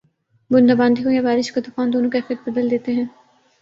بوندا 0.51 0.73
باندی 0.79 1.01
ہو 1.05 1.09
یا 1.11 1.21
بارش 1.21 1.51
کا 1.51 1.61
طوفان، 1.65 1.93
دونوں 1.93 2.11
کیفیت 2.11 2.39
بدل 2.47 2.71
دیتے 2.71 2.91
ہیں 2.93 3.05